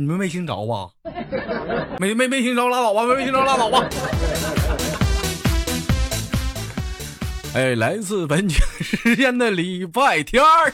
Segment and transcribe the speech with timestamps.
[0.00, 0.88] 你们没听着吧？
[1.98, 3.02] 没没没听着，拉倒吧！
[3.02, 3.86] 没没听着，拉倒吧！
[7.54, 10.72] 哎，来自北京时间的礼拜天儿，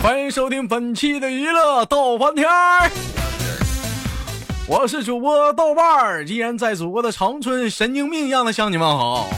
[0.00, 2.88] 欢迎收听本期的娱乐逗翻天儿。
[4.68, 9.28] 我是主播豆瓣儿，依然在祖国的长春，神经病一样的向你们好。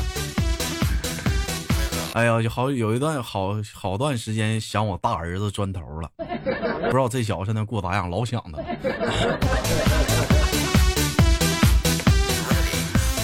[2.21, 8.59] 哎呀，就好有一段好好段时间想我大儿子砖头了，不知道这小子现在过咋样，老想他。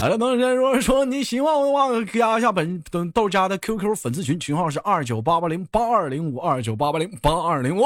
[0.00, 7.84] 好了，同学，如果说你喜欢我的话，加一下本豆家的 QQ 粉丝群，群号是二九八八零八二零五二九八八零八二零五。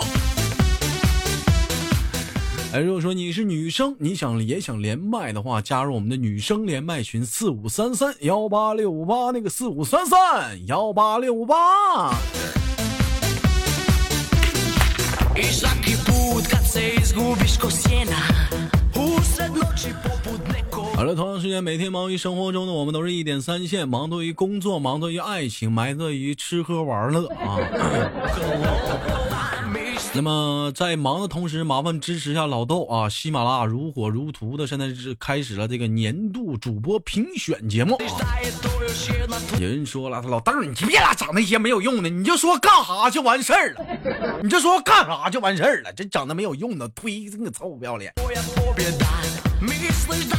[2.72, 11.56] 哎，如果说你是女生，你想也想连麦的话，加入我们的女生连麦群四五三三幺八六五八，那个四五三三幺八六五八。
[20.94, 27.58] 好了，同样时间，每天忙于生活中的我们都是一点三线，忙多于工作，忙多于爱情，埋多于吃喝玩乐啊。
[30.12, 33.08] 那么在忙的同时，麻烦支持一下老豆啊！
[33.08, 37.96] 喜马拉雅如火如荼的，现在是开始了这个年度主播评选节目！
[39.60, 48.12] 有人说了，老豆你别老整那些没有用的，你就说干啥就完事儿了，你就说干啥就完事儿了，这整的没有用的，推这个臭不要脸！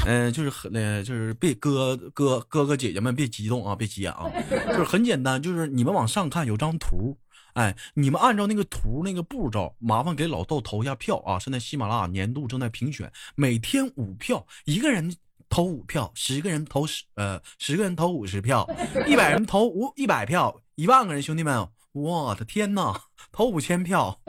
[0.05, 4.25] 嗯，就是很呃，就是别哥哥哥哥姐姐们别激动啊，别急眼啊，
[4.67, 7.15] 就是很简单，就是你们往上看有张图。
[7.53, 11.37] 哎，你们按照那个图那个步骤，麻烦给老豆投一下票啊！
[11.37, 15.15] 现在喜马拉雅年度正在评选，每天五票，一个人
[15.49, 18.65] 投五票，十个人投十呃，十个人投五十票，
[19.05, 24.19] 一百人投五一百票，一万个人，兄弟们，我的天哪，投五千票！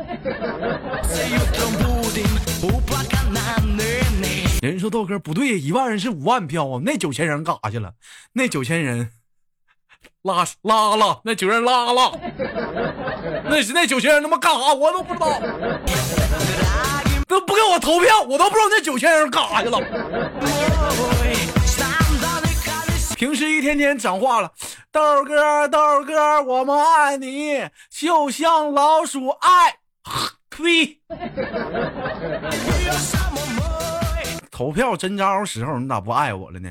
[4.62, 7.94] 人说豆哥不对，一万人是五万票啊，那九千人干啥去了？
[8.32, 9.12] 那九千人。
[10.22, 12.12] 拉拉了，那九人拉了，
[13.52, 14.72] 那是那九千人他妈干啥？
[14.72, 15.38] 我都不知道，
[17.28, 19.78] 都不给我投票，我都不知道那九千人干啥去了。
[23.14, 24.50] 平时一天天讲话了，
[24.90, 29.74] 豆哥豆哥，我们爱你，就像老鼠爱
[30.48, 30.98] 呸。
[34.50, 36.70] 投票真招时候，你咋不爱我了呢？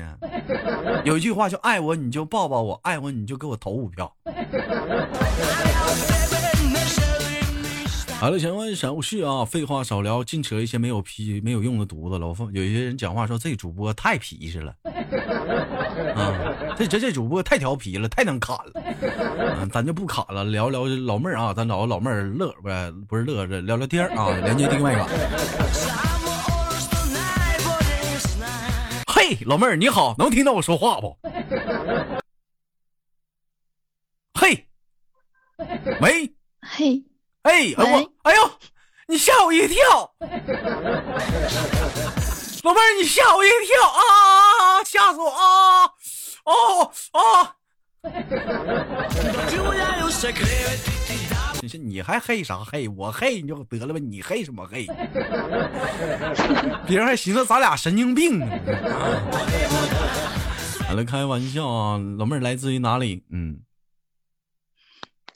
[1.04, 4.12] 有一句话叫“爱我你就抱抱我，爱我你就给我投五票”。
[8.22, 12.28] 好了，闲话少叙啊，废话少聊，净扯一些没有皮、没有用的犊子了。
[12.28, 14.72] 我有些人讲话说这主播太皮实了，
[16.14, 16.30] 啊，
[16.78, 18.72] 这这这主播太调皮了，太能砍了。
[19.58, 25.04] 嗯，咱就不砍了，聊聊老妹儿啊，咱找老妹儿乐呗，不是乐着聊聊天啊，连接另外一个。
[29.12, 31.18] 嘿，老妹儿你好，能听到我说话不？
[34.38, 34.68] 嘿，
[36.00, 37.02] 喂，嘿，
[37.42, 37.82] 哎，我，
[38.22, 38.50] 哎呦，
[39.08, 40.10] 你吓我一跳，
[42.62, 45.84] 老妹儿你吓我一跳啊，吓死我啊，
[46.44, 47.48] 哦哦。
[51.62, 52.88] 你说你还黑啥黑？
[52.88, 54.86] 我黑你就得了呗，你黑什么黑？
[56.86, 58.46] 别人还寻思咱俩神经病呢。
[60.88, 61.98] 完了，开玩笑啊！
[62.18, 63.22] 老妹儿来自于哪里？
[63.30, 63.56] 嗯，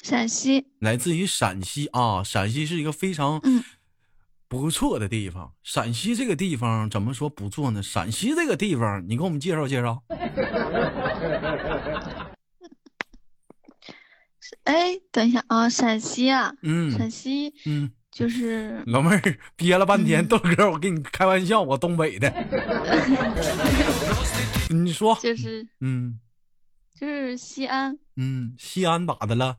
[0.07, 0.69] 陕西。
[0.79, 2.23] 来自于陕西啊！
[2.23, 3.43] 陕西是一个非常
[4.47, 5.53] 不错的地方。
[5.65, 7.83] 陕西这个地方怎么说不错呢？
[7.83, 10.01] 陕西这个地方，你给我们介绍介绍。
[14.63, 22.33] 哎，等一下啊，陕西啊，嗯，陕西，嗯，就是老妹儿憋了半天，豆哥，我跟你开玩笑，我东北的，
[24.71, 26.21] 你说，就是，嗯，
[26.95, 29.57] 就是西安，嗯，西安咋的了？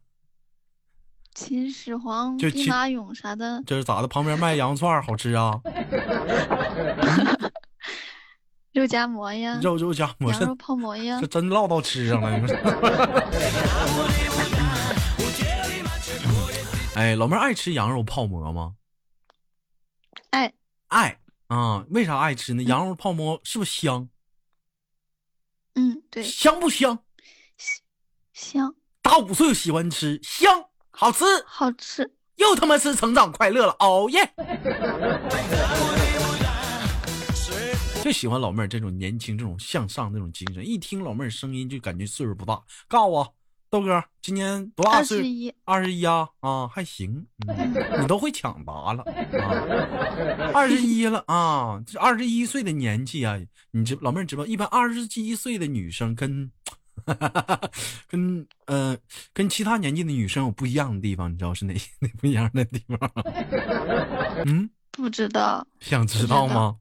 [1.38, 4.08] 秦始皇兵马俑啥的，这是咋的？
[4.08, 5.62] 旁边卖羊肉串好吃啊？
[8.74, 12.32] 肉夹馍呀，肉肉夹馍，羊肉泡馍呀，这真唠到吃上了。
[16.96, 18.74] 哎，老妹儿爱吃羊肉泡馍吗？
[20.32, 20.52] 爱
[20.88, 21.20] 爱
[21.50, 21.86] 啊！
[21.92, 22.64] 为啥爱吃呢？
[22.64, 24.10] 羊肉泡馍是不是香？
[25.76, 26.24] 嗯，对。
[26.24, 26.98] 香不香？
[28.34, 28.74] 香。
[29.04, 30.67] 打五岁喜欢吃，香，
[31.00, 32.12] 好吃，好吃。
[32.38, 34.34] 又他妈是成长快乐了，哦耶！
[38.04, 40.68] 就喜欢老妹儿这种年轻、这种向上、这种精神。
[40.68, 42.60] 一听老妹儿声音就感觉岁数不大。
[42.88, 43.36] 告诉我，
[43.70, 45.20] 豆哥今年多大岁？
[45.20, 45.54] 二十一。
[45.66, 47.28] 二十一啊啊，还行。
[48.02, 49.04] 你都会抢答了
[49.40, 50.52] 啊！
[50.52, 53.38] 二十一了啊，这二十一岁的年纪啊，
[53.70, 56.52] 你知老妹儿知道，一般二十一岁的女生跟
[58.10, 58.98] 跟呃
[59.34, 63.12] 跟其他年纪的女生有不一样的地方，你知道是哪 哪不一样的地方？
[64.46, 65.66] 嗯，不知道。
[65.80, 66.76] 想知道吗？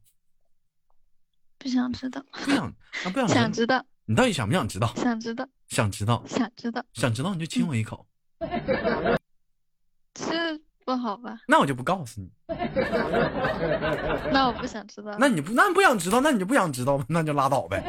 [1.59, 2.75] 不想知道，不想，
[3.05, 3.85] 那不想想知道。
[4.05, 4.93] 你到底想不想知道？
[4.97, 8.07] 想知道，想知道，想知道，想知道你就亲我一口。
[10.15, 11.41] 这不好吧？
[11.49, 12.31] 那我就不告诉你。
[14.31, 15.17] 那我不想知道。
[15.19, 17.83] 那你不，那不想知道，那你就不想知道，那就拉倒呗。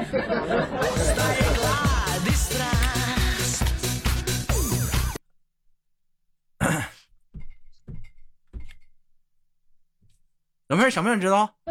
[10.68, 11.56] 老妹儿想不想知道？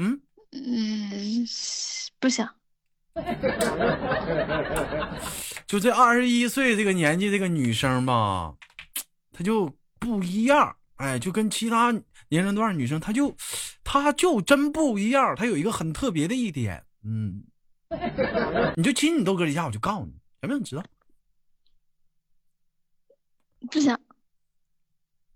[0.00, 0.20] 嗯。
[0.52, 1.46] 嗯，
[2.18, 2.52] 不想。
[5.66, 8.54] 就这二十一岁这个年纪，这个女生吧，
[9.32, 10.76] 她就不一样。
[10.96, 11.90] 哎，就跟其他
[12.28, 13.34] 年龄段女生，她就，
[13.84, 15.34] 她就真不一样。
[15.36, 17.44] 她有一个很特别的一点，嗯，
[18.76, 20.82] 你就亲你豆哥一下，我就告诉你，想不想知道？
[23.70, 23.98] 不想。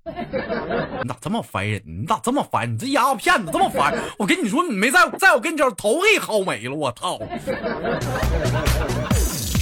[0.02, 1.82] 你咋这么烦人？
[1.84, 2.72] 你咋这么烦？
[2.72, 3.94] 你这丫头片子这么烦！
[4.18, 7.18] 我跟你说，你没在在我跟前头给薅没了，我操！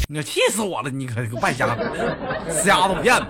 [0.09, 0.89] 你气死我了！
[0.89, 1.83] 你可个败家子，
[2.51, 3.27] 死丫头片子！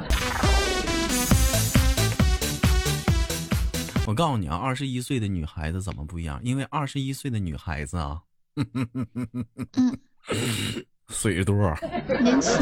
[4.07, 6.41] 我告诉你啊，二十一岁的女孩子怎么不一样？
[6.45, 8.23] 因为二十一岁的女孩子啊，
[11.09, 11.55] 水多，
[12.21, 12.53] 年轻。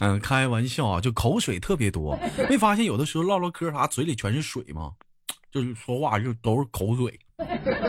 [0.00, 2.18] 嗯，开玩笑啊，就口水特别多。
[2.50, 4.92] 没发现有的时候唠唠嗑啥，嘴里全是水吗？
[5.50, 7.18] 就是说话就都是口水。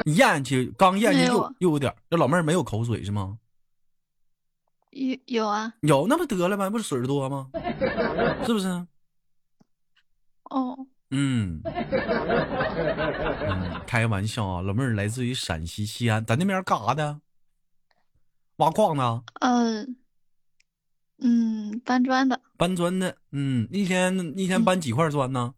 [0.05, 1.93] 咽下去，刚咽下去又又有点。
[2.09, 3.37] 这老妹儿没有口水是吗？
[4.91, 6.69] 有有啊，有那不得了吗？
[6.69, 7.49] 不是水多吗？
[8.45, 8.67] 是不是？
[10.51, 10.77] 哦，
[11.15, 11.61] 嗯，
[13.47, 17.19] 嗯，开玩笑啊，老妹儿来自于陕西西安，咱那边干啥的？
[18.57, 19.23] 挖矿呢？
[19.41, 19.95] 嗯。
[21.25, 25.53] 嗯，搬砖的，搬砖的，嗯，一天一天搬几块砖呢？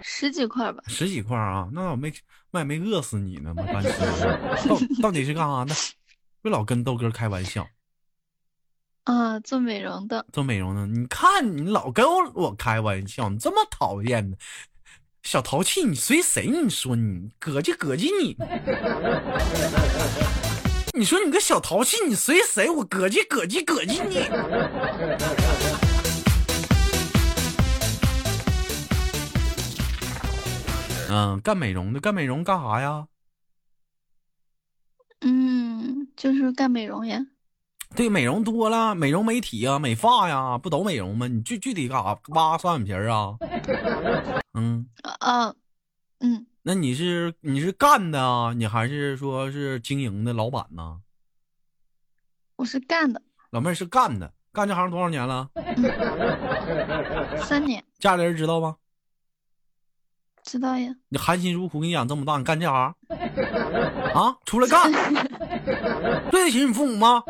[0.00, 0.82] 十几块吧。
[0.88, 1.68] 十几块啊？
[1.72, 2.12] 那我没
[2.50, 3.62] 那也没饿死你呢吗？
[3.72, 3.92] 搬砖
[4.66, 5.74] 到到底是干啥的？
[6.42, 7.64] 别老跟豆哥开玩笑。
[9.08, 10.26] 啊，做美容的。
[10.34, 14.36] 做美容的，你看你老跟我我开玩笑，你这么讨厌的？
[15.22, 16.46] 小淘气，你随谁？
[16.46, 18.36] 你说你膈叽膈叽你。
[20.92, 22.68] 你说你个小淘气，你随谁？
[22.68, 24.28] 我膈叽膈叽膈叽你。
[31.08, 33.08] 嗯，干美容的，干美容干啥呀？
[35.22, 37.24] 嗯，就是干美容呀。
[37.96, 41.26] 对，美容多了，美容美体呀，美发呀，不都美容吗？
[41.26, 42.18] 你具具体干啥？
[42.28, 43.36] 挖双眼皮啊？
[44.54, 44.86] 嗯。
[45.02, 45.54] 啊。
[46.20, 46.46] 嗯。
[46.62, 48.52] 那你是你是干的啊？
[48.52, 51.00] 你还是说是经营的老板呢？
[52.56, 55.48] 我是干的，老妹儿是干的，干这行多少年了？
[57.42, 57.82] 三年。
[57.98, 58.76] 家里人知道吗？
[60.44, 60.94] 知道呀。
[61.08, 62.94] 你含辛茹苦给你养这么大，你干这行？
[64.14, 64.92] 啊，出来干，
[66.30, 67.22] 对得起你父母吗？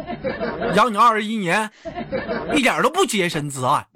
[0.74, 1.70] 养你二十一年，
[2.54, 3.86] 一点都不洁身自爱。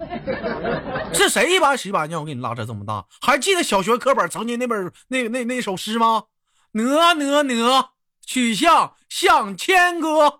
[1.13, 3.05] 是谁一把屎一把尿给你拉扯这么大？
[3.21, 6.23] 还记得小学课本曾经那本那那那首诗吗？
[6.71, 7.89] 哪哪哪，
[8.25, 10.39] 曲项向天歌。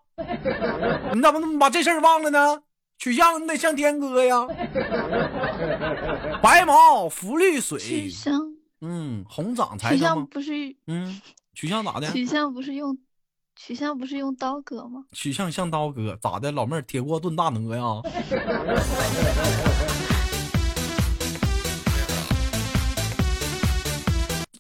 [1.14, 2.62] 你怎么把这事儿忘了呢？
[2.98, 4.48] 曲项你得向天歌呀。
[6.42, 7.78] 白毛浮绿水。
[7.80, 8.40] 曲项。
[8.82, 9.92] 嗯，红掌才。
[9.92, 10.54] 曲项不是。
[10.88, 11.22] 嗯，
[11.54, 12.12] 曲项咋的？
[12.12, 12.98] 曲项不是用，
[13.56, 15.06] 曲项不是用刀割吗？
[15.12, 16.52] 曲项像刀割，咋的？
[16.52, 17.84] 老妹儿铁锅炖大鹅呀。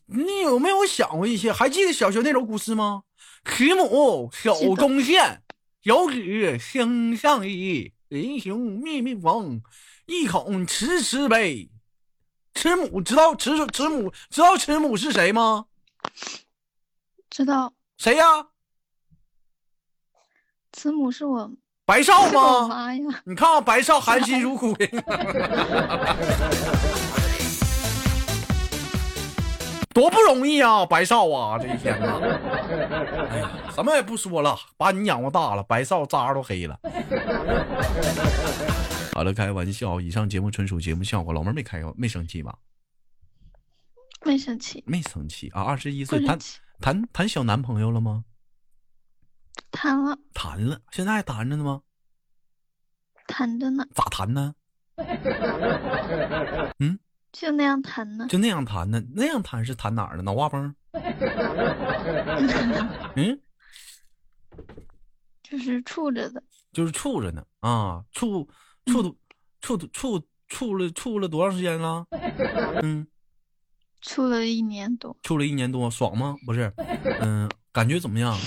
[0.05, 1.51] 你有没有想过一些？
[1.51, 3.03] 还记得小学那首古诗吗？
[3.43, 5.41] 慈母手中线，
[5.81, 7.93] 游子身上衣。
[8.09, 9.63] 临行密密缝，
[10.05, 11.71] 意恐迟迟悲。
[12.53, 15.65] 慈母知道慈慈母知道慈母是谁吗？
[17.31, 17.73] 知道。
[17.97, 18.49] 谁呀？
[20.73, 21.49] 慈母是我
[21.85, 22.67] 白少吗？
[22.67, 23.01] 妈呀！
[23.25, 24.87] 你看看白少含辛茹苦的。
[29.93, 32.19] 多不容易啊，白少啊，这一天呐！
[33.29, 36.79] 哎呀，什么也不说了，把你养活大了，白少渣都黑了。
[39.13, 42.55] 好了，开玩笑，以上节目纯属节目效果，老妹儿没开没生气吧？
[44.25, 45.61] 没生气，没生气啊！
[45.61, 46.39] 二十一岁谈
[46.81, 48.23] 谈谈小男朋友了吗？
[49.71, 51.81] 谈了，谈了，现在还谈着呢吗？
[53.27, 53.85] 谈着呢。
[53.93, 54.53] 咋谈呢？
[56.79, 56.97] 嗯，
[57.31, 58.27] 就那样谈呢。
[58.29, 59.01] 就那样谈呢？
[59.15, 60.23] 那样谈是谈哪儿呢？
[60.23, 60.75] 脑瓜崩？
[63.15, 63.39] 嗯，
[65.41, 66.43] 就是处着的。
[66.71, 68.47] 就是处着呢啊，处
[68.85, 69.17] 处
[69.61, 72.05] 处处处了处了多长时间了？
[72.83, 73.07] 嗯。
[74.01, 76.35] 处了一年多，处了一年多，爽吗？
[76.45, 76.69] 不是，
[77.21, 78.37] 嗯，感觉怎么样？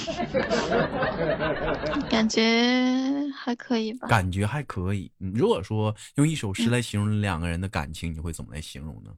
[2.09, 4.07] 感觉还可以吧。
[4.07, 5.11] 感觉还可以。
[5.19, 9.13] 如果说用一首诗来形容两个人的感情，你会怎么来形容呢？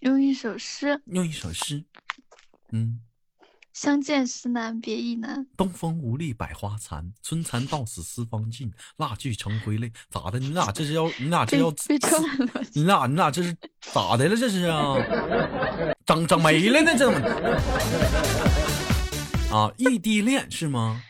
[0.00, 1.02] 用一首诗。
[1.06, 1.84] 用一首诗。
[2.70, 3.00] 嗯。
[3.72, 9.90] 相见时难别亦难，东风无力百花残，春蚕到死丝方尽，蜡炬成灰泪。
[10.10, 10.38] 咋的？
[10.38, 11.06] 你俩这是要？
[11.18, 11.72] 你俩这要？
[12.74, 14.36] 你俩你俩这是咋的了？
[14.36, 14.94] 这是啊？
[16.04, 16.92] 整整没了呢？
[16.96, 17.18] 这怎么？
[19.56, 21.02] 啊，异地恋是吗？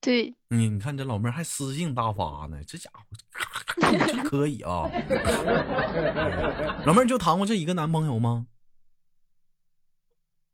[0.00, 0.34] 对。
[0.48, 3.04] 你你看这老妹儿还诗性大发呢，这家伙
[4.24, 4.88] 可以啊！
[6.86, 8.46] 老妹儿就谈过这一个男朋友吗？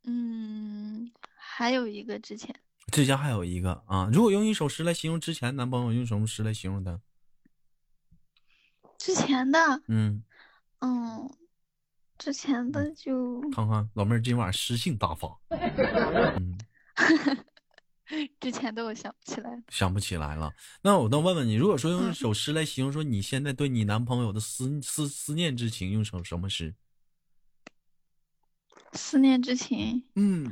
[0.09, 2.55] 嗯，还有一个之前，
[2.93, 4.09] 之前还有一个啊。
[4.11, 7.01] 如果用一首诗来形容之前男朋友，用什么诗来形容他？
[8.97, 9.59] 之前的，
[9.89, 10.23] 嗯
[10.79, 11.29] 嗯，
[12.17, 15.37] 之前的就看看老妹儿今晚诗性大发。
[15.49, 16.57] 嗯，
[18.39, 20.53] 之前的我想不起来，想不起来了。
[20.81, 26.73] 那我能问问你，如果说用一首诗来形容说你现在对你男朋友的思思思念之情，用首什么诗？
[28.97, 30.51] 思念之情，嗯，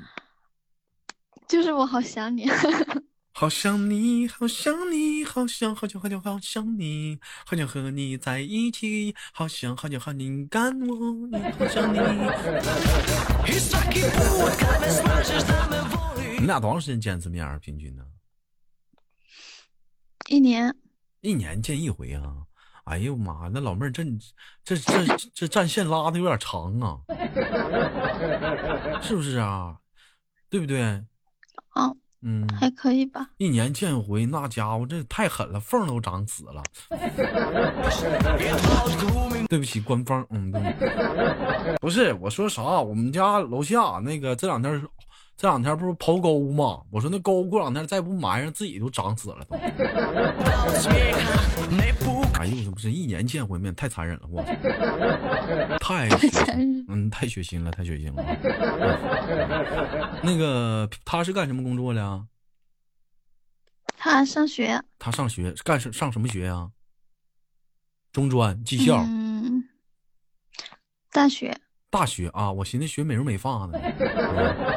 [1.47, 2.47] 就是我好想你，
[3.33, 11.99] 好想你，好想你，好想好久好久好想你，好想和你在一起，好想好久好你干我，好想你。
[16.39, 17.57] 你俩多长时间见一次面啊？
[17.57, 18.05] 平均呢？
[20.29, 20.73] 一年，
[21.21, 22.45] 一年见一回啊。
[22.85, 23.49] 哎呦妈！
[23.51, 24.03] 那老妹儿这
[24.63, 26.97] 这这这战线拉的有点长啊，
[29.01, 29.75] 是不是啊？
[30.49, 30.81] 对不对？
[31.69, 33.27] 啊，嗯，还可以吧。
[33.37, 36.61] 一年见一回，那家伙这太狠了，缝都长死了。
[39.49, 42.61] 对不起，官方，嗯，对，不是我说啥？
[42.61, 44.79] 我们家楼下那个这两天
[45.35, 46.81] 这两天不是刨沟吗？
[46.91, 49.57] 我说那沟过两天再不埋上，自己都长死了都。
[52.45, 54.43] 哎呦，这不是一年见回面，太残忍了，我
[55.81, 58.23] 太残忍，嗯，太血腥了，太血腥了。
[60.23, 62.27] 那个他是干什么工作的？
[63.97, 64.79] 他上学。
[64.99, 66.69] 他上学干什上什么学呀？
[68.11, 69.03] 中专技校。
[69.07, 69.63] 嗯。
[71.11, 71.57] 大学。
[71.89, 73.79] 大学啊，我寻思学美容美发呢。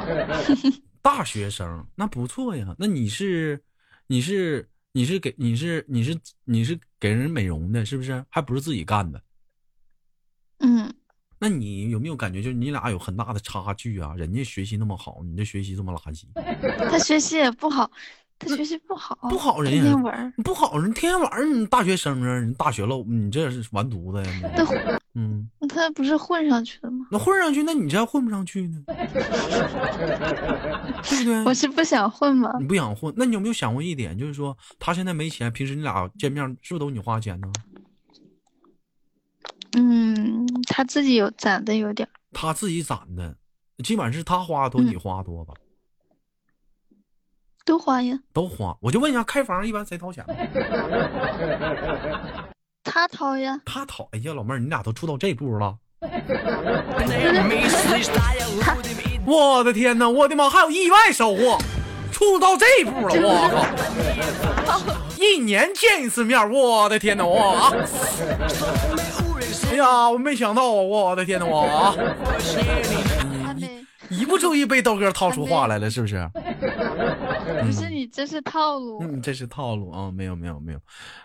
[1.03, 3.63] 大学生那不错呀，那你是
[4.07, 4.71] 你是。
[4.92, 8.25] 你是给你是你是你是给人美容的，是不是？
[8.28, 9.23] 还不是自己干的？
[10.59, 10.92] 嗯，
[11.38, 14.14] 那你有没有感觉，就是你俩有很大的差距啊？
[14.16, 16.25] 人家学习那么好，你这学习这么垃圾。
[16.90, 17.88] 他学习也不好，
[18.38, 24.99] 他学习不好，不好人，天天玩，不好人，天天玩，你大学生啊，你大学了，你这是完犊子呀？
[25.14, 27.07] 嗯，他不是混上去的吗？
[27.11, 28.80] 那混上去，那你这混不上去呢？
[28.87, 28.95] 对
[31.18, 31.45] 不对？
[31.45, 32.52] 我是不想混吗？
[32.61, 37.50] 你不想混，那你有没有想过一点，就是说他现在没钱，平时你俩见面是不是都你花钱呢？
[39.76, 42.09] 嗯，他自己有攒的有点。
[42.33, 43.37] 他自己攒的，
[43.83, 45.54] 基本上是他花多，你花多吧？
[47.69, 48.19] 都花呀。
[48.33, 48.75] 都花。
[48.81, 50.25] 我就问一下，开房一般谁掏钱？
[52.83, 54.09] 他掏呀，他掏。
[54.13, 55.77] 哎呀，老妹儿，你俩都处到这步了。
[59.27, 61.59] 我的天哪，我的妈，还有意外收获，
[62.11, 63.47] 处到这步了，我
[64.65, 64.81] 靠！
[65.19, 67.71] 一年见一次面，我的天哪，我啊！
[69.71, 71.95] 哎呀，我没想到啊，我的天哪，我啊！
[74.09, 76.27] 一不注意被豆哥掏出话来了，是不是？
[77.64, 78.99] 不是你，这是套路。
[79.02, 80.11] 嗯，这是套路啊！
[80.11, 80.81] 没有，没有，没有。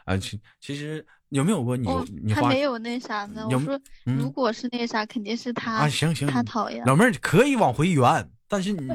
[0.05, 1.87] 啊，其其实有没有过你？
[2.23, 3.47] 你他没有那啥呢。
[3.49, 5.89] 我说，如果是那啥，肯定是他啊。
[5.89, 6.83] 行行，他讨厌。
[6.85, 8.87] 老妹儿可以往回圆，但是你，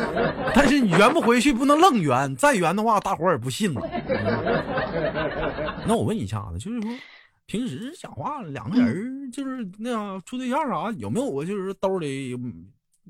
[0.54, 2.34] 但是你圆不回去，不能愣圆。
[2.36, 3.80] 再圆的话，大伙儿也不信了。
[5.86, 6.90] 那我问一下子，就是说，
[7.46, 12.36] 平时讲话两个人 就是那样处对象啥，有没有过就是兜里？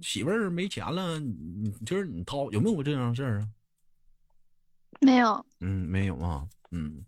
[0.03, 3.49] 媳妇儿没钱了，你就是你掏，有没有过这样的事儿啊？
[5.01, 5.45] 没有。
[5.61, 6.43] 嗯，没有啊。
[6.73, 7.05] 嗯，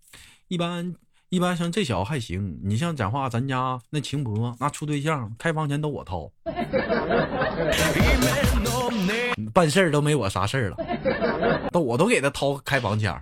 [0.49, 0.95] 一般
[1.29, 6.31] 一般像这小子还行，你像讲话，咱家那情博那处对象，开房钱都我掏，
[9.53, 13.15] 办事儿都没我啥事儿了，都我都给他掏开房钱。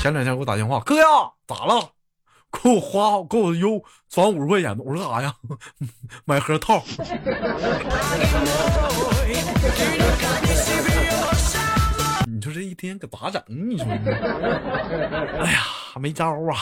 [0.00, 1.04] 前两天给我打电话，哥呀，
[1.46, 1.90] 咋了？
[2.50, 4.74] 给我花，给我邮转五十块钱。
[4.78, 5.34] 我说干啥呀？
[6.24, 6.82] 买盒套。
[12.48, 13.42] 你说这一天可咋整？
[13.48, 13.84] 你说，
[15.44, 15.60] 哎呀，
[16.00, 16.56] 没招啊！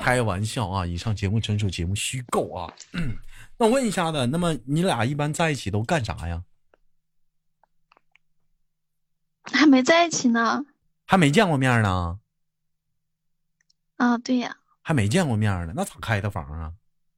[0.00, 0.86] 开玩笑啊！
[0.86, 2.72] 以上节目纯属节目虚构啊。
[3.58, 6.42] 那我问一下子，那么你俩一般在一起都干啥呀？
[9.52, 10.64] 还没在一起呢。
[11.04, 12.18] 还没见过面呢。
[13.96, 14.56] 啊，对呀。
[14.80, 16.72] 还没见过面呢，那咋开的房啊？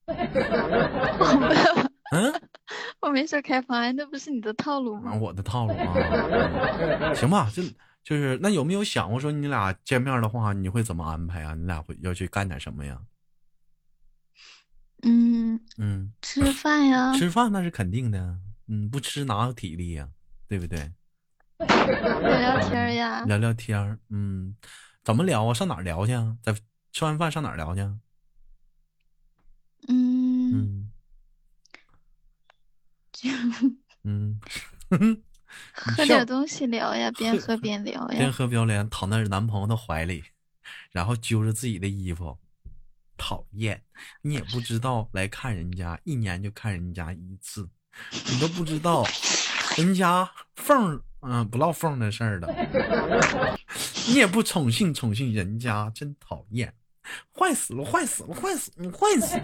[2.10, 2.32] 嗯，
[3.00, 5.14] 我没事开房，那不是你的套路吗？
[5.14, 7.62] 我的套路啊， 行吧，就
[8.02, 11.54] 就是那有没有想过说你俩见面的话，你会怎么安排啊？
[11.54, 12.98] 你俩会要去干点什么呀？
[15.02, 20.08] 嗯嗯，吃饭呀， 吃饭那是肯定的，嗯，不吃哪有体力呀，
[20.48, 20.90] 对不对？
[21.58, 24.56] 聊聊天呀，聊聊天嗯，
[25.04, 25.52] 怎么聊啊？
[25.54, 26.36] 上哪儿聊去啊？
[26.42, 26.54] 在
[26.92, 27.80] 吃完饭上哪儿聊去？
[27.82, 28.00] 嗯
[29.88, 30.52] 嗯。
[30.52, 30.87] 嗯，
[35.72, 38.18] 喝点东西聊呀，边喝边聊呀。
[38.18, 40.22] 边喝边聊，躺在男朋友的怀里，
[40.92, 42.38] 然后揪着自己的衣服，
[43.16, 43.82] 讨厌！
[44.22, 47.68] 你也不知道来看人家，一年就看人家一次，
[48.30, 49.04] 你都不知道
[49.76, 52.48] 人家缝嗯不唠缝的事儿了，
[54.08, 56.72] 你也不宠幸宠幸人家，真讨厌！
[57.38, 59.42] 坏死了，坏死了，坏死了，坏死了！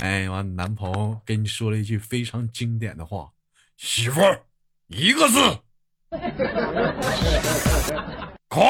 [0.00, 3.28] 哎，完，男朋友跟你说了一句非常经典的话
[3.76, 4.40] ：“媳妇儿，
[4.86, 5.58] 一个字，
[8.48, 8.64] 快！”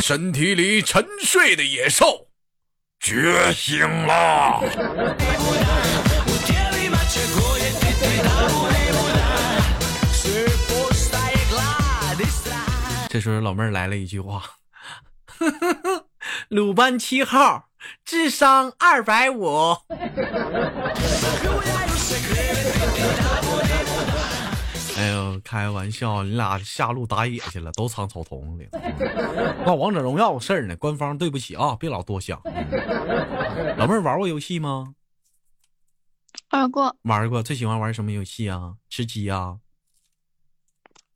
[0.00, 2.28] 身体里沉睡的野兽
[3.00, 4.62] 觉醒了。
[13.10, 14.42] 这时候老妹儿来了一句话
[16.48, 17.68] ：“鲁班七号，
[18.04, 19.76] 智商二百五。”
[25.48, 28.68] 开玩笑，你俩下路打野去了，都藏草丛里。
[29.64, 30.76] 那王者荣耀事儿呢？
[30.76, 32.38] 官方对不起啊，别老多想。
[33.78, 34.94] 老妹儿玩过游戏吗？
[36.50, 36.94] 玩过。
[37.04, 38.74] 玩过，最喜欢玩什么游戏啊？
[38.90, 39.56] 吃鸡啊？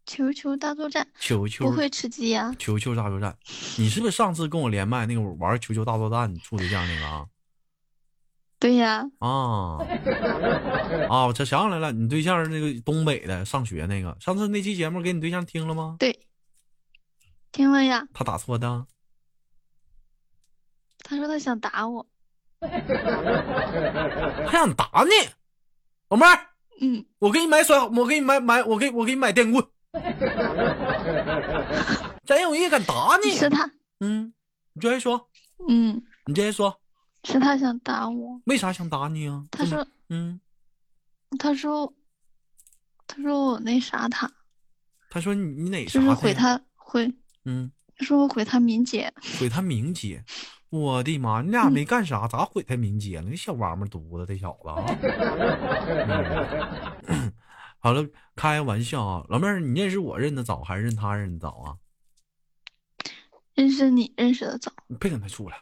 [0.06, 1.06] 球球大作战。
[1.20, 2.54] 球球不会吃鸡呀？
[2.58, 3.36] 球球大作战，
[3.76, 7.26] 你是不是上次跟我连麦那个玩球球大作战处对象那个啊？
[8.62, 9.78] 对呀，啊
[11.10, 11.26] 啊！
[11.26, 14.16] 我这想起来了，你对象是那个东北的，上学那个。
[14.20, 15.96] 上次那期节目给你对象听了吗？
[15.98, 16.16] 对，
[17.50, 18.06] 听了呀。
[18.14, 18.86] 他咋说的？
[21.02, 22.06] 他说他想打我，
[22.60, 22.68] 他
[24.52, 25.10] 想打你，
[26.10, 26.38] 老妹儿。
[26.80, 29.66] 嗯，我给你买甩，我给你买买，我给我给你买电棍。
[32.24, 33.32] 真有人敢打你？
[33.32, 33.68] 是他。
[33.98, 34.32] 嗯，
[34.72, 35.28] 你接着说。
[35.68, 36.78] 嗯，你接着说。
[37.24, 39.44] 是他想打我，为啥想打你啊？
[39.50, 40.40] 他说，嗯，
[41.38, 41.94] 他说，
[43.06, 44.30] 他说我那啥他，
[45.08, 46.00] 他说你你哪啥？
[46.00, 47.12] 就是毁他毁，
[47.44, 50.24] 嗯，他说我毁他名节，毁他名节，
[50.70, 53.28] 我的妈，你俩没干啥，咋毁他名节了？
[53.30, 54.84] 那小王八犊子，这小子啊！
[57.78, 58.04] 好了，
[58.34, 61.78] 开玩笑啊，老妹儿，你认识我认得早还是认他认得早啊？
[63.54, 65.56] 认识你认识的早，你别跟他处了，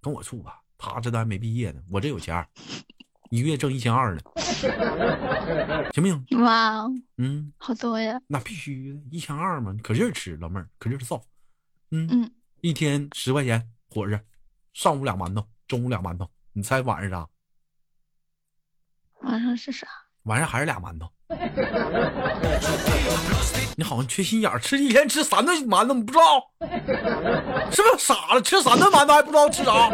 [0.00, 0.60] 跟我处吧。
[0.78, 2.46] 他这都还没毕业呢，我这有钱，
[3.30, 4.20] 一个月挣一千二呢，
[5.92, 6.26] 行不行？
[6.42, 8.20] 哇，嗯，好多呀！
[8.26, 11.22] 那必须的，一千二嘛，可劲儿吃，老妹儿可劲儿造，
[11.90, 14.20] 嗯嗯，一天十块钱伙食，
[14.72, 17.28] 上午俩馒头，中午俩馒头，你猜晚上啥？
[19.28, 19.86] 晚上是啥？
[20.24, 21.10] 晚上还是俩馒头。
[23.76, 26.50] 你好像缺心眼儿，吃一天吃三顿馒头，你不知道？
[27.70, 28.40] 是不是傻了？
[28.40, 29.90] 吃三顿馒头还不知道吃啥？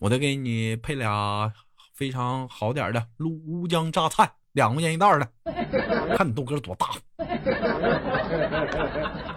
[0.00, 1.52] 我得给你配俩
[1.94, 5.28] 非常好点的乌江榨菜，两块钱一袋的。
[6.16, 6.90] 看你豆哥多大，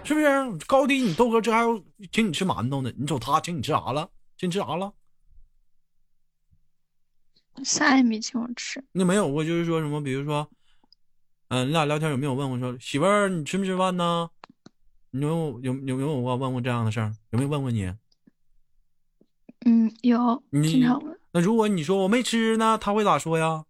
[0.04, 0.28] 是不是？
[0.68, 1.80] 高低你豆哥这还要
[2.12, 4.10] 请你吃馒头呢，你瞅他请你吃啥了？
[4.38, 4.94] 请你吃啥了？
[7.64, 8.84] 啥也没请我吃。
[8.92, 10.48] 那没有我，就是说什么，比如说，
[11.48, 14.30] 嗯，你俩聊天有没有问过说媳妇儿你吃没吃饭呢？
[15.10, 17.16] 你有有有没有过问过这样的事儿？
[17.32, 17.92] 有没有问过你？
[19.66, 21.20] 嗯，有，经常问。
[21.32, 23.66] 那如果你说我没吃呢，他会咋说呀？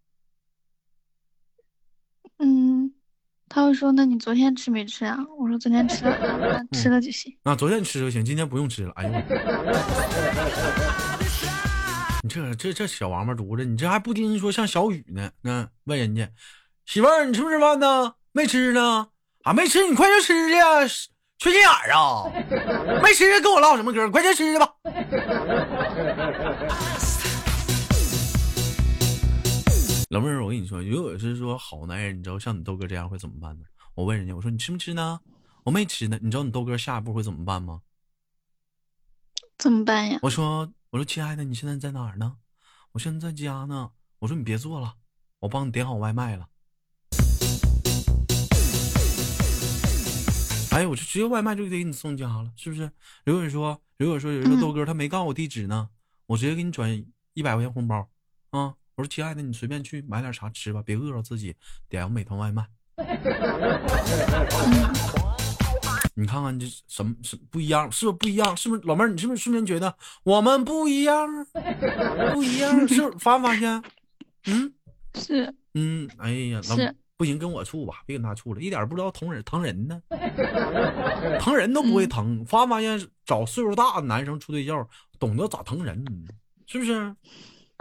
[3.48, 8.92] 他会说：“那你昨天吃没吃啊？”我说：“昨天吃了，那吃了就行。”啊昨天吃就行，今天不用吃了。
[8.96, 9.22] 哎呦我，
[12.22, 15.30] 你这这这小王八犊子，你这还不听说像小雨呢？
[15.42, 16.28] 那问人家
[16.86, 18.12] 媳妇儿，你吃不吃饭呢？
[18.32, 19.08] 没吃呢，
[19.42, 20.54] 啊，没吃，你快去吃去。
[21.40, 22.24] 缺心眼儿啊！
[23.00, 24.10] 没吃跟我唠什么嗑？
[24.10, 24.68] 快去吃去吧。
[30.08, 33.66] 老妹儿，我跟你说，如果是说好男人，你知道像你豆哥这样会怎么办呢？
[33.94, 35.20] 我问人家，我说你吃没吃呢？
[35.64, 36.18] 我没吃呢。
[36.22, 37.82] 你知道你豆哥下一步会怎么办吗？
[39.58, 40.18] 怎么办呀？
[40.22, 42.38] 我说，我说亲爱的，你现在在哪儿呢？
[42.92, 43.90] 我现在在家呢。
[44.20, 44.94] 我说你别做了，
[45.40, 46.48] 我帮你点好外卖了。
[50.70, 52.90] 哎，我就直接外卖就得给你送家了，是不是？
[53.26, 55.90] 如果说，如果说有一个豆哥他没告诉我地址呢，
[56.24, 56.90] 我直接给你转
[57.34, 58.08] 一百块钱红包
[58.52, 58.74] 啊！
[58.98, 61.54] 我说亲爱的，你随便去买点啥吃吧，别饿着自己，
[61.88, 62.66] 点个美团外卖。
[66.16, 67.90] 你看看这什么是不一样？
[67.92, 68.56] 是不是不一样？
[68.56, 69.08] 是不是老妹儿？
[69.08, 71.28] 你是不是瞬间觉得我们不一样？
[72.34, 73.80] 不一样是发没发现？
[74.46, 74.74] 嗯，
[75.14, 75.54] 是。
[75.74, 76.76] 嗯，哎呀，老。
[77.16, 80.02] 不行，跟我处吧，别跟他处了，一点不知道疼人疼人呢，
[81.40, 82.44] 疼人都不会疼。
[82.44, 84.88] 发没发现找岁数大的男生处对象，
[85.20, 86.04] 懂得咋疼人，
[86.66, 87.14] 是不是？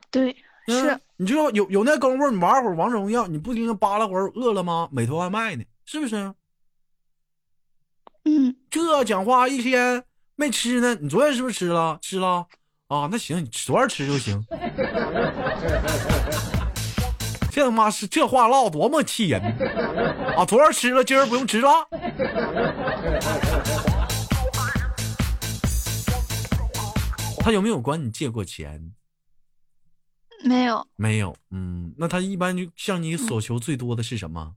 [0.10, 0.36] 对，
[0.74, 1.00] 是。
[1.18, 4.88] 你就说有有那功夫，你玩会儿王者荣耀，你不听扒拉会儿饿了吗？
[4.92, 6.34] 美团外卖呢，是不是？
[8.26, 8.56] 嗯。
[8.70, 10.04] 这讲话一天
[10.36, 11.98] 没吃呢，你昨天是不是吃了？
[12.02, 12.46] 吃了
[12.88, 13.10] 啊？
[13.12, 14.44] 那行，你昨儿吃就行。
[17.52, 19.42] 这他妈是这话唠多么气人
[20.38, 20.46] 啊！
[20.46, 21.72] 昨儿吃了，今儿不用吃了。
[27.40, 28.94] 他有没有管你借过钱？
[30.48, 31.36] 没有，没有。
[31.52, 34.56] 嗯，那他一般就向你所求最多的是什么？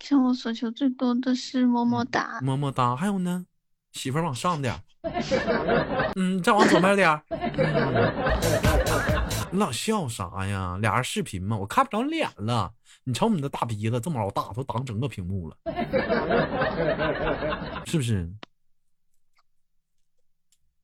[0.00, 2.40] 向我所求最多的是么么哒。
[2.40, 3.46] 么么哒，还有呢？
[3.92, 4.82] 媳妇儿往上点。
[6.16, 7.22] 嗯，再往左边点。
[9.52, 10.78] 你老笑啥呀？
[10.80, 11.56] 俩人视频嘛？
[11.56, 12.72] 我看不着脸了。
[13.04, 15.56] 你瞅你那大鼻子这么老大，都挡整个屏幕了，
[17.84, 18.32] 是不是？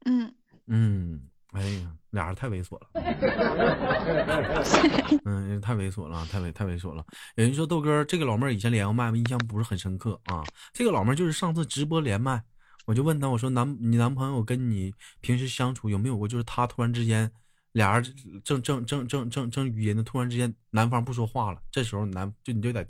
[0.04, 0.34] 嗯
[0.66, 2.88] 嗯，哎呀，俩人太猥琐了。
[5.24, 7.04] 嗯，太猥琐了，太猥太猥琐了。
[7.36, 9.16] 有人说豆哥这个老妹儿以前连过麦吗？
[9.16, 10.42] 印象不是很深刻啊。
[10.72, 12.42] 这个老妹儿就是上次直播连麦，
[12.86, 17.30] 我就问他，我说男你男朋友跟你平时相处有没有过，就是他突然之间。
[17.72, 18.02] 俩人
[18.42, 22.84] 正正正正正正语音呢，突然之间男方不说话了，这时候男就你就在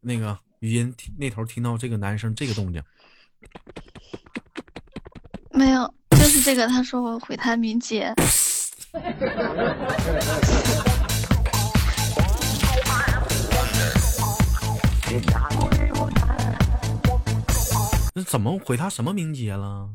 [0.00, 2.82] 那个语音那头听到这个男生这个动静，
[5.52, 8.12] 没有，就是这个，他说我回他名姐。
[18.14, 19.90] 那怎么回他什么名节了？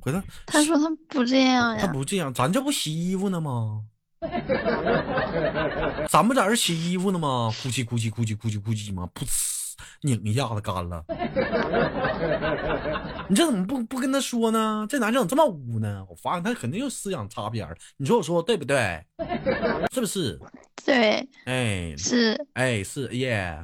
[0.00, 3.82] 回他他说他不这样呀，他不这样，咱这不洗衣服呢吗？
[6.08, 7.52] 咱们在这洗衣服呢吗？
[7.62, 9.08] 咕叽咕叽咕叽咕叽咕叽吗？
[9.14, 9.53] 噗呲，
[10.02, 11.04] 拧一下子干了。
[13.28, 14.86] 你这怎么不不跟他说呢？
[14.88, 16.06] 这男生怎么这么污呢？
[16.08, 19.04] 我发现他肯定又思想擦边你说我说对不对？
[19.92, 20.38] 是不是？
[20.84, 23.58] 对，哎，是，哎是耶。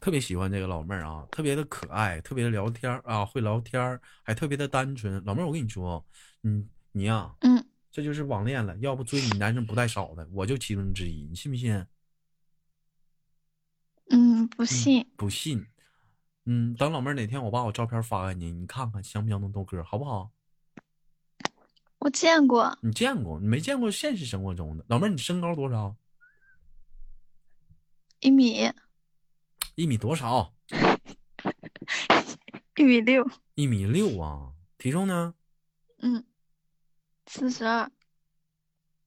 [0.00, 5.22] 特别喜欢这个老妹儿啊，特别的可爱，特别的聊天啊，会聊天还特别的单纯。
[5.24, 6.04] 老妹儿，我跟你说，
[6.42, 8.76] 你，你呀，嗯，这就是网恋了。
[8.78, 11.84] 要不追你男生不带少的，我就其中之一，你信不信？
[14.10, 15.66] 嗯，不信，不信。
[16.44, 20.30] 嗯，等老妹儿哪天我把我照片发给你，你看看像不像那豆哥，好不好？
[21.98, 23.38] 我见过，你见过？
[23.40, 25.10] 你没见过现实生活中的老妹儿？
[25.10, 25.94] 你身高多少？
[28.20, 28.70] 一米。
[29.76, 30.52] 一米多少？
[32.76, 33.30] 一米六。
[33.54, 34.52] 一米六啊！
[34.78, 35.34] 体重呢？
[35.98, 36.24] 嗯，
[37.26, 37.90] 四十二。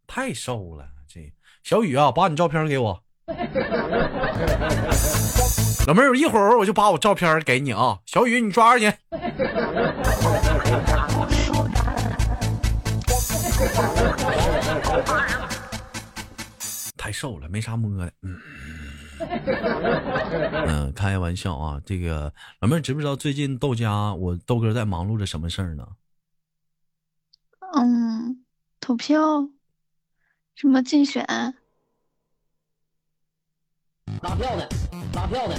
[0.05, 3.03] 太瘦了，这小雨啊，把你照片给我。
[5.87, 7.99] 老妹儿，一会儿我就把我照片给你啊。
[8.05, 8.97] 小雨，你抓着去。
[16.97, 18.11] 太瘦了，没啥摸的。
[18.21, 18.39] 嗯。
[20.67, 21.79] 嗯，开玩笑啊！
[21.85, 25.87] 这个老妹儿知不知道最近豆家我豆哥在忙碌着什么事儿呢？
[27.73, 28.43] 嗯，
[28.81, 29.47] 投票，
[30.55, 31.25] 什么竞选？
[34.21, 34.69] 拉票的，
[35.13, 35.55] 拉票的，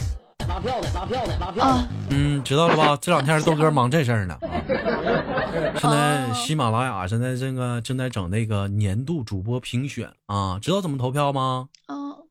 [0.49, 1.89] 拉票的，拉票的，拉票的。
[2.11, 2.97] 嗯，知道了吧？
[3.01, 4.39] 这两天豆哥忙这事儿呢。
[5.79, 11.69] 现在喜马拉雅现在这个正在整那个年度主播评选啊，知道怎么投票吗？
[11.89, 12.27] 哦，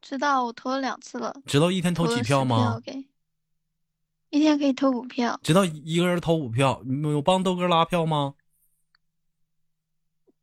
[0.00, 1.34] 知道，我投了两次了。
[1.46, 2.80] 知道一天投几票吗？
[4.30, 5.38] 一天可以投五票。
[5.42, 8.34] 知道一个人投五票，你有帮豆哥拉票吗？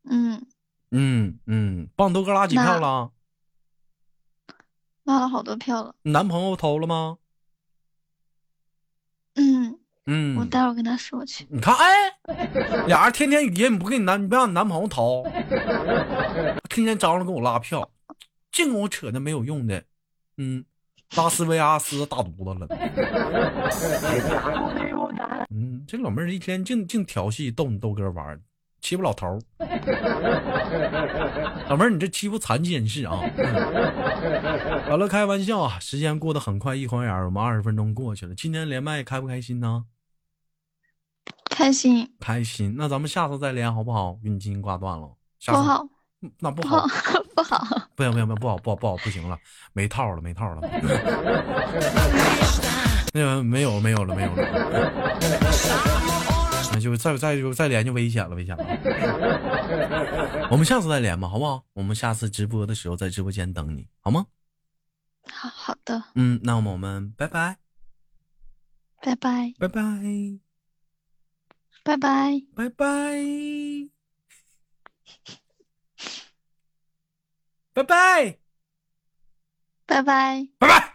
[0.09, 0.45] 嗯
[0.91, 3.11] 嗯嗯，帮豆哥拉几票了？
[5.07, 5.95] 拉了好多票了。
[6.03, 7.17] 男朋友投了吗？
[9.35, 11.47] 嗯嗯，我待会儿跟他说去。
[11.49, 12.11] 你看，哎，
[12.87, 15.23] 俩人天天语音，你不给你男，你不让你男朋友投，
[16.69, 17.89] 天天张罗给我拉票，
[18.51, 19.81] 净跟我扯那没有用的。
[20.35, 20.65] 嗯，
[21.15, 22.67] 拉斯维加斯大犊子了。
[25.49, 28.41] 嗯，这老妹儿一天净净调戏逗你逗哥玩。
[28.81, 29.39] 欺负老头儿，
[31.67, 33.19] 老妹儿，你这欺负残疾人士啊！
[34.87, 38.33] 好了，开玩笑啊，时间过得很快，一晃眼我们二十分钟过去了。
[38.35, 39.85] 今天连麦开不开心呢？
[41.49, 42.75] 开心，开心。
[42.77, 44.17] 那咱们下次再连好不好？
[44.23, 45.09] 给你进行挂断了。
[45.45, 45.85] 不好，
[46.39, 46.87] 那不好，
[47.35, 49.37] 不好，不行不行不好不好不好不行了，
[49.73, 50.61] 没套了没套了。
[53.13, 56.16] 那个没有没有了没有了。
[56.79, 58.63] 就再再就再连就危险了，危险了。
[60.51, 61.63] 我们下次再连吧，好不好？
[61.73, 64.25] 我们下次直播的时候在直播间等你，好吗？
[65.29, 66.01] 好好的。
[66.15, 67.57] 嗯，那么我们拜拜，
[69.01, 69.81] 拜拜，拜拜，
[71.83, 72.87] 拜拜，拜拜，
[77.73, 78.37] 拜拜，
[79.85, 80.93] 拜拜，拜拜，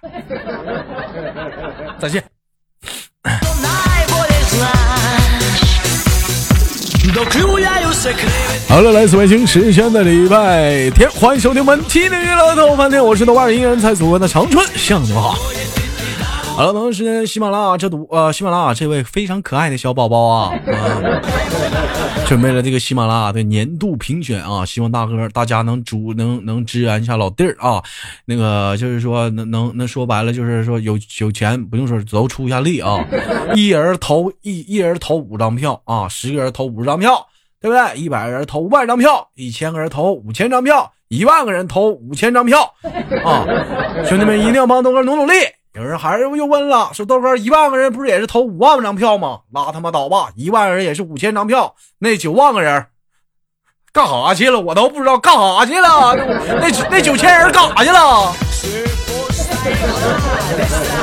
[2.00, 2.24] 再见。
[8.68, 15.36] 好了，来自北京时间的礼拜天，欢迎收听本期的娱乐豆饭店，我是豆瓣音乐人才组合的长春，向你们好。
[16.54, 20.52] 好了，同时喜马拉雅这读呃，喜马拉雅这位非常可爱的小宝宝啊。
[22.32, 27.82] 准备了这个喜马拉雅的年度评选啊，希望大哥大家能主能能支援一下老弟儿啊，
[28.24, 33.04] 那个就是说能能能说白了就是说有有钱不用说都出一下力啊，
[33.54, 37.26] 一人投一一人投五张票啊，十个人投五十张票，
[37.60, 38.00] 对不对？
[38.00, 42.62] 一百个人投五百张票，一千个人投五千张票，一万个人投五千张票
[43.26, 43.44] 啊！
[44.08, 45.34] 兄弟们一定要帮东哥努努力。
[45.74, 49.40] 有人还是又问了，说豆哥一万个人不是也是投五万张票吗？
[49.52, 50.28] 拉他妈倒吧！
[50.36, 52.86] 一万个人也是五千张票，那九万个人
[53.90, 54.60] 干啥去了？
[54.60, 56.14] 我都不知道干啥去了。
[56.60, 58.34] 那那九千人干啥去了？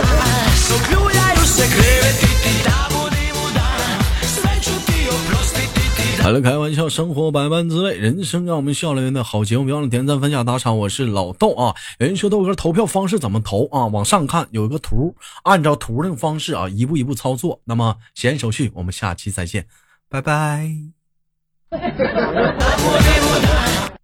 [6.29, 10.77] 开了，开玩笑，生活百般滋味，人生让我们笑来的好节目，别忘了点赞、分享、打赏。
[10.77, 11.73] 我是老豆啊。
[11.97, 13.87] 有人说豆哥投票方式怎么投啊？
[13.87, 17.59] 往上看有一个图，按照图的方式啊，一步一步操作。
[17.65, 19.65] 那么闲言手续，我们下期再见，
[20.07, 20.69] 拜拜，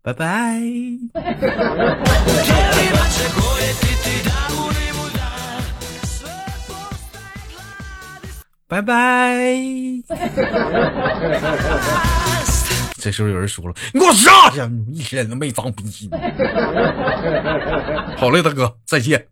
[0.02, 0.62] 拜拜。
[8.68, 9.46] 拜拜。
[13.00, 14.60] 这时候有人说了：“你给我下去！
[14.88, 16.10] 你一天都没脏逼。
[18.18, 19.28] ”好嘞，大哥，再见。